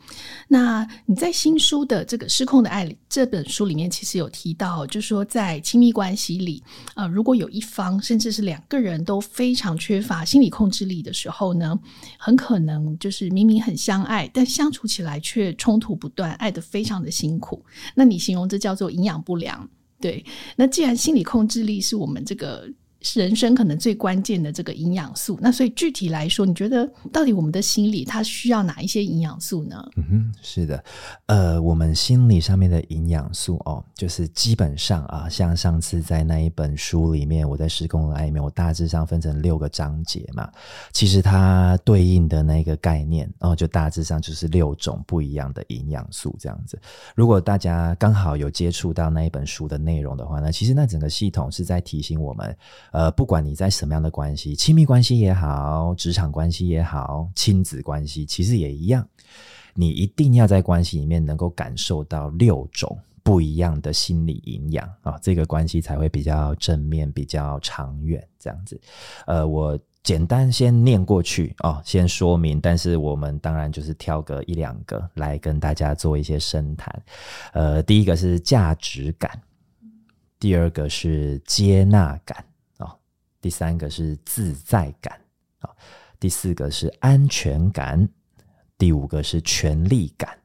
[0.49, 6.63] 那你在新书的这个《失控的爱》这本书里面，其实有提到，就是说在亲密关系里，
[6.97, 11.79] 呃，如果有一方甚至是两个人都非常缺乏心理控制力的时候呢，
[12.19, 17.65] 很可能就是明明很相爱，但相处起来却冲突不断，爱得非常的辛苦。
[17.95, 19.69] 那你形容这叫做营养不良，
[20.07, 20.25] 对？
[20.57, 22.69] 那既然心理控制力是我们这个。
[23.15, 25.39] 人生可能最关键的这个营养素。
[25.41, 29.77] 那所以具体来说，你觉得到底我们的心理它需要哪一些营养素呢？
[29.97, 30.85] 嗯哼，是的，
[31.27, 40.51] 呃，我们心理上面的营养素哦，就是基本上啊，像上次在那一本书里面，我在施工的爱里面，我大致上分成六个章节嘛。
[40.93, 46.81] 其实它对应的那个概念哦，就大致上就是六种不一样的营养素这样子。
[47.15, 52.57] 如果大家刚好有接触到那一本书的内容的话呢，其实那整个系统是在提醒我们。
[52.97, 59.07] 呃，不管你在什么样的关系，亲密关系也好，职场关系也好，亲子关系其实也一样，
[59.75, 68.27] 你一定要在关系里面能够感受到六种不一样的心理营养啊，这个关系才会比较正面、比较长远。
[68.39, 68.81] 这样子，
[69.27, 77.03] 呃，我简单先念过去哦，先说明，但是我们当然就是挑个一两个来跟大家做一些深谈。
[77.53, 79.39] 呃，第一个是价值感，
[80.41, 82.43] 第二个是接纳感。
[83.41, 85.21] 第三个是自在感
[85.61, 85.71] 啊，
[86.19, 88.09] 第四个是安全感，
[88.77, 90.37] 第五个是权力感，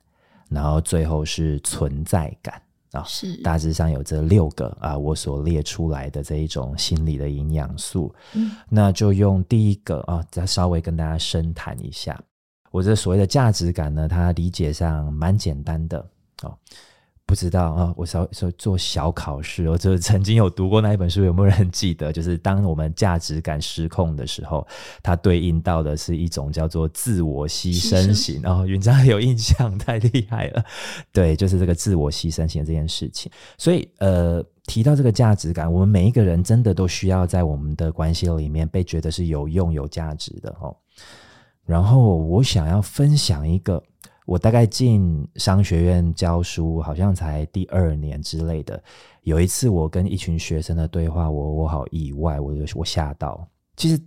[0.49, 3.03] 然后最后是存在感啊。
[3.03, 8.13] 是大致上有这六个啊，我所列出来的这一种心理的营养素。
[8.33, 12.21] 嗯，那就用第一个啊，再稍微跟大家深谈一下。
[12.69, 15.99] 我这所谓的价值感呢，它理解上蛮简单的
[16.43, 16.57] 哦。
[17.31, 22.11] 不知道啊，我小说做小考试，我就曾经有读过那一本书，有没有人记得？
[22.11, 24.67] 就是当我们价值感失控的时候，
[25.01, 28.41] 它对应到的是一种叫做自我牺牲型。
[28.41, 30.65] 然后云章有印象，太厉害了。
[31.13, 33.31] 对，就是这个自我牺牲型这件事情。
[33.57, 40.75] 所以呃，提到这个价值感，我们每一个人真的都需要在我们的关系里面被觉得是有用、有价值的哦。
[41.63, 43.81] 然后我想要分享一个。
[44.25, 48.81] 我大概进商学院教书，好像才第二年之类的。
[49.23, 53.47] 有一次，我跟一群学生的对话，我我好意外，我就我吓到。
[53.75, 53.99] 其实，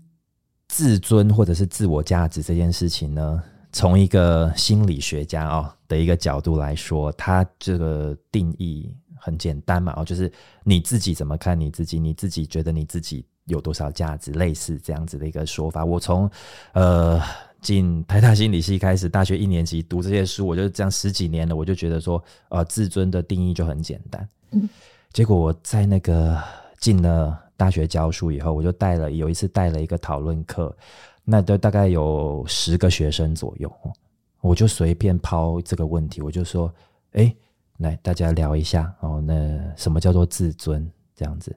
[0.68, 15.84] 自尊或者是自我价值这件事情呢，从一个心理学家哦的一个角度来说，他这个定义很简单嘛，哦，就是你自己怎么看你自己，你自己觉得你自己有多少价值，类似这样子的一个说法。
[15.84, 16.30] 我从
[16.72, 17.20] 呃。
[17.64, 24.28] 进台大心理系开始，大学一年级读这些书，我就这样十几年了，我就觉得说，呃，自尊的定义就很简单。
[24.50, 24.68] 嗯，
[25.14, 26.38] 结果我在那个
[26.78, 30.76] 进了大学教书以后，我就带了有一次带了一个讨论课，
[31.24, 33.72] 那都大概有十个学生左右，
[34.42, 36.70] 我就随便抛这个问题，我就说，
[37.12, 37.34] 哎，
[37.78, 40.86] 来大家聊一下哦，那什么叫做自尊？
[41.16, 41.56] 这样子。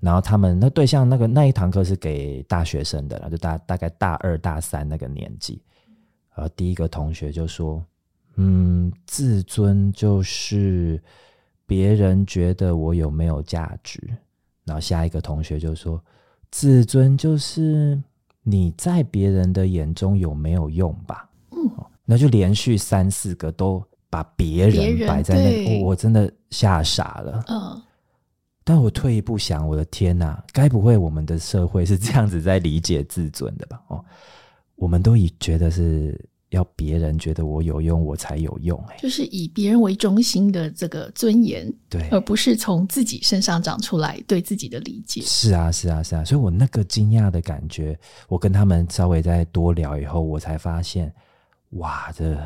[0.00, 5.60] 然后他们那对象那个那一堂课是给大学生的了，就大大概大二大三那个年纪。
[6.34, 7.82] 呃，第一个同学就说
[8.36, 11.02] ：“嗯，自尊就是
[11.64, 13.98] 别人觉得我有没有价值。”
[14.66, 15.98] 然后下一个同学就说
[16.52, 17.98] ：“自尊就是
[18.42, 21.70] 你在别人的眼中有没有用吧？”嗯，
[22.04, 27.42] 那就连续三四个都把别人摆在那，哦，我真的吓傻了。
[27.48, 27.82] 嗯。
[28.68, 33.80] 但我退一步想，我的天哪，该不会我们的社会是这样子在理解自尊的吧？
[33.86, 34.04] 哦，
[34.74, 45.22] 我们都以觉得是要别人觉得我有用，我才有用，欸，就是以别人为中心的这个尊严，对，而不是从自己身上长出来对自己的理解。
[45.22, 51.14] 是啊，是啊，是啊，所以我那个惊讶的感觉，我跟他们稍微再多聊以后，我才发现，
[51.70, 52.36] 哇，这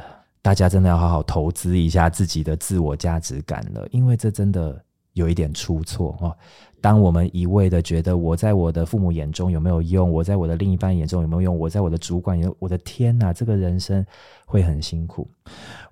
[0.42, 4.84] 大家真的要好好投资一下自己的自我价值感了，因为这真的。
[5.14, 6.36] 有一点出错哦。
[6.82, 14.02] 当我们一味的觉得我在我的父母眼中有没有用，我在我的另一半眼中有没有用，我在我的主管有，我的天哪，这个人生
[14.46, 15.28] 会很辛苦。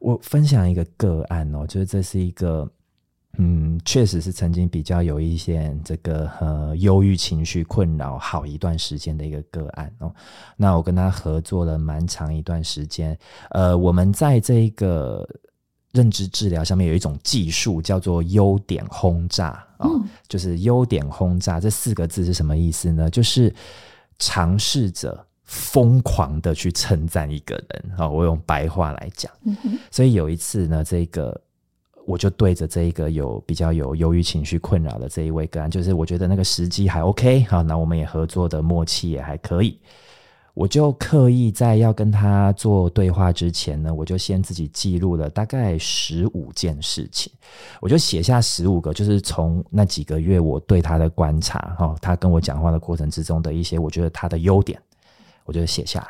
[0.00, 2.66] 我分享一个个案哦，就是这是一个，
[3.36, 10.10] 嗯，确实是曾经比较有一些这个呃忧郁情绪困扰好一段时间的一个个案哦。
[10.56, 13.14] 那我跟他合作了蛮长一段时间，
[13.50, 15.28] 呃，我们在这个。
[15.93, 23.09] 认知治疗上面有一种技术叫做优点轰炸啊，哦，就是优点轰炸这四个字是什么意思呢？
[23.09, 23.53] 就是
[24.18, 28.09] 尝试着疯狂的去称赞一个人啊。
[28.09, 29.32] 我用白话来讲，
[29.91, 31.41] 所以有一次呢，这个
[32.07, 39.80] 我就对着这一个有比较有忧郁情绪困扰的这一位个案，就是我觉得那个时机还 OK 好，那我们也合作的默契也还可以。
[40.59, 47.32] 我就刻意在要跟他做对话之前呢，我就先自己记录了大概十五件事情，
[47.80, 54.82] 我就写下十五个，就是从那几个月我对他的观察，哈，他跟我讲话的过程之中的一些我觉得他的优点，
[55.44, 56.09] 我就写下来，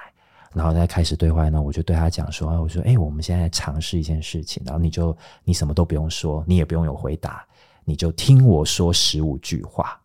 [0.54, 7.44] 然后再开始对话呢，我就对他讲说，我说，哎，我们现在尝试一件事情，然后你就你什么都不用说，你也不用有回答，
[7.84, 10.00] 你就听我说十五句话。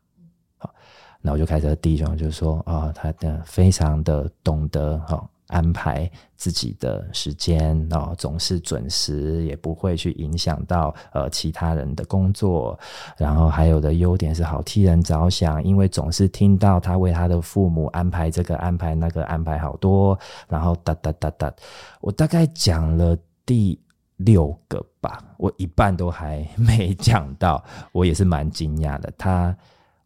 [1.26, 12.78] 那我就开始第一种，就是说啊、他的非常的懂得哈、哦、安排自己的时间哦，总是准时，也不会去影响到呃其他人的工作。
[13.18, 20.20] 然后还有的优点是好替人着想，因为总是听到他为他的父母安排这个安排那个安排好多。
[20.50, 21.54] 然后哒哒哒哒，
[22.02, 23.80] 我大概讲了第
[24.18, 27.64] 六个吧，我一半都还没 讲到，
[27.94, 29.10] 我也是蛮惊讶的。
[29.18, 29.56] 他。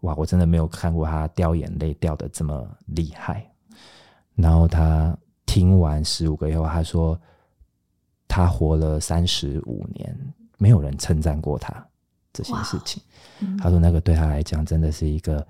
[0.08, 0.16] 哇！
[0.18, 3.46] 我真的没有看过他掉眼泪掉的这么厉害。
[4.36, 7.20] 然后他听完十五个以后，他说
[8.28, 10.18] 他活了三十五年，
[10.58, 11.86] 没有人称赞过他
[12.32, 13.04] 这些事情。
[13.40, 13.58] 嗯。
[13.58, 15.46] 他说那个对他来讲真的是一个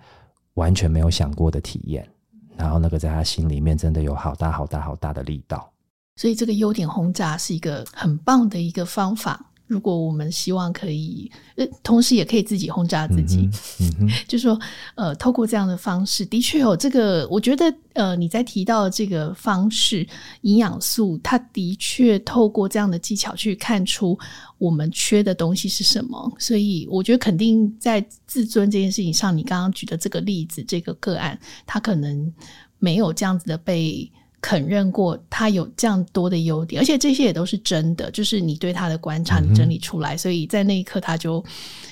[0.55, 2.07] 完全没有想过的体验。
[2.55, 5.71] 然后那个在他心里面真的有好大好大好大的力道。
[6.15, 9.51] 所以这个优点轰炸是一个很棒的一个方法。
[9.67, 13.49] 如果我们希望可以，呃，同时也可以自己轰炸自己，
[13.81, 14.57] 嗯嗯、 就说，
[14.95, 20.07] 呃，透过这样的方式，的确有这个，我觉得，呃，你在提到的这个方式，
[20.41, 24.17] 营养素，它的确透过这样的技巧去看出
[24.57, 32.33] 我们缺的东西是什么，所以我觉得肯定在自尊这件事情上，你刚刚举的这个例子，这个个案，他可能
[32.79, 34.09] 没有这样子的被。
[34.41, 41.43] 肯认过他有这样多的优点，而且这些也都是真的，就是你对他的观察，你整理出来，嗯、所以在那一刻他就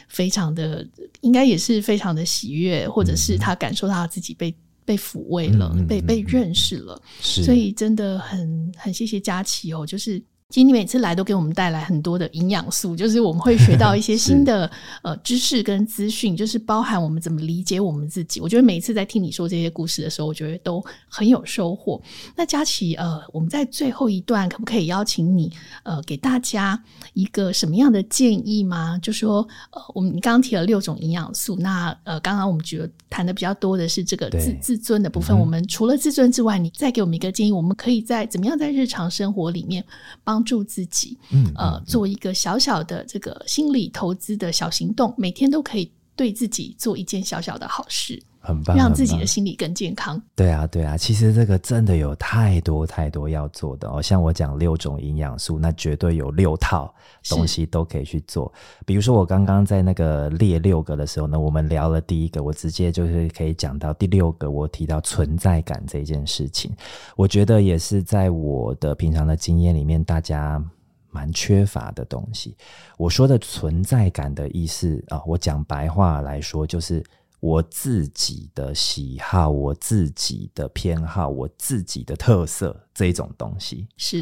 [0.07, 0.87] 非常的，
[1.21, 10.21] 应该也是非常的喜悦，或者是他感受到他自己被被抚慰了，嗯、被被认识了，是，所以真的很很谢谢佳琪哦，就是。
[10.49, 14.69] 其实你每次来都给我们带来很多的营养素， 就是我们会学到一些新的
[15.01, 18.39] 呃知识跟资讯，就是包含我们怎么理解我们自己。
[18.39, 21.99] 我觉得每一次在听你说这些故事的时候，我觉得都很有收获。
[22.35, 26.79] 那佳琪，呃，我们在最后一段可不可以邀请你呃给大家
[27.15, 28.99] 一个什么样的建议吗？
[29.01, 35.35] 就说呃，我们你刚刚提了六种营养素，那呃，刚刚我们觉得谈的比较多的是这个自自尊的部分。
[35.35, 39.83] 嗯、我们除了自尊之外，你再给我们一个建议，我们可以在怎么样在日常生活里面
[40.23, 40.34] 帮。
[40.43, 50.21] 助自己，嗯，呃，做一个小小的这个心理投资的小行动，每天都可以对自己做一件小小的好事，很棒，让自己的心理更健康。
[50.35, 54.01] 对啊，对啊，其实这个真的有太多太多要做的哦。
[54.01, 56.93] 像我讲六种营养素，那绝对有六套
[57.27, 58.53] 东西都可以去做。
[58.85, 66.71] 比如说我刚刚在那个列六个的时候呢，我们聊了第一个，我直接就是可以讲到第六个，我提到存在感这件事情，
[67.15, 70.63] 我觉得也是在我的平常的经验里面，大家
[71.09, 72.55] 蛮缺乏的东西。
[72.97, 77.03] 我说的存在感的意思啊，我讲白话来说就是。
[77.45, 84.17] 我自己的喜好，我自己的偏好，我自己的特色这种东西是，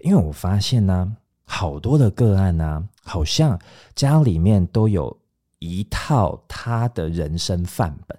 [0.00, 3.60] 因为我发现呢，好多的个案呢，好像
[3.94, 5.14] 家里面都有
[5.58, 8.18] 一套他的人生范本，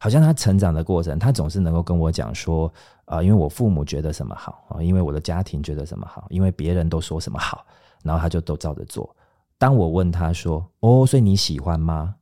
[0.00, 2.72] 好像他成长的过程，他总是能够跟我讲说，
[3.04, 7.64] 啊，因为我父母觉得什么好啊，因为我的家庭觉得什么好，因为别人都说什么好，
[8.02, 9.14] 然后他就都照着做。
[9.56, 12.16] 当我问他说，哦，所以你喜欢吗？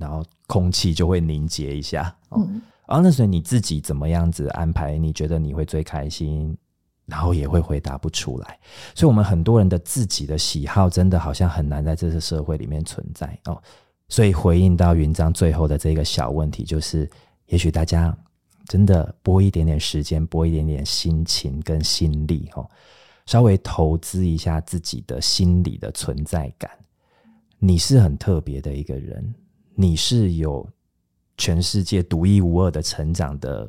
[0.00, 2.12] 然后空气就会凝结一下。
[2.30, 4.96] 哦、嗯，然后那所以你自己怎么样子安排？
[4.96, 6.56] 你觉得你会最开心？
[7.06, 8.56] 然后也会回答不出来。
[8.94, 13.60] 所以，我们很多人的自己的喜好，真的好像很难在这个社会里面存在哦。
[14.08, 17.10] 所以，回应到云章最后的这个小问题，就是，
[17.46, 18.16] 也许大家
[18.66, 22.64] 真的拨一点点时间，拨一点点心情跟心力哦。
[23.26, 26.70] 稍微投资一下自己的心理的存在感，
[27.58, 29.34] 你是很特别的一个人，
[29.80, 30.68] 你是有
[31.38, 33.66] 全世界独一无二的成长的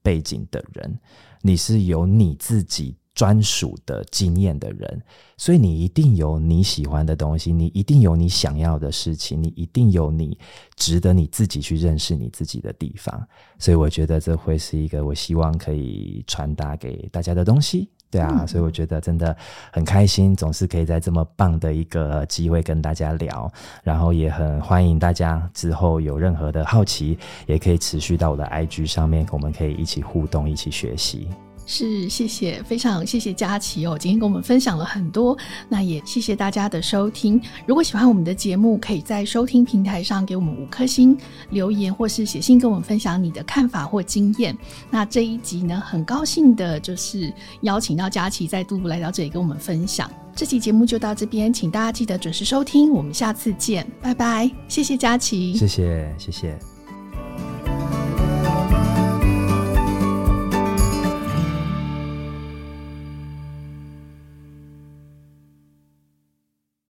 [0.00, 0.98] 背景的人，
[1.42, 5.02] 你是有你自己专属的经验的人，
[5.36, 10.38] 所以你一定有你喜欢的东西，你一定有你想要的事情，你一定有你
[10.76, 13.28] 值得你自己去认识你自己的地方。
[13.58, 17.90] 所以我觉得这会是一个我希望可以传达给大家的东西。
[18.10, 19.36] 对啊，所以我觉得真的
[19.72, 23.50] 很开心，总是可以在这么棒的一个机会跟大家聊，
[23.84, 31.28] 然后也很欢迎大家之后有任何的好奇，也可以持续到我的 IG 上面，我们可以一起互动，一起学习。
[31.72, 37.40] 是，谢谢，非常谢谢佳琪哦，今天跟我们分享了很多，那也谢谢大家的收听。
[37.64, 41.16] 如果喜欢我们的节目，可以在收听平台上给我们五颗星
[41.50, 44.58] 留言，或是写信跟我们分享你的看法或经验。
[44.90, 50.10] 那这一集呢，很高兴的就是邀请到佳琪再度来到这里跟我们分享。
[50.34, 56.58] 这期节目就到这边，请大家记得准时收听，我们下次见，拜拜，谢谢佳琪，谢谢，谢谢。